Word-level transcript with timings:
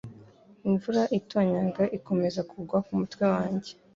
Imvura 0.67 1.01
itonyanga 1.19 1.83
iKomeza 1.97 2.41
Kugwa 2.49 2.77
Kumutwe 2.85 3.23
wanjye 3.33 3.71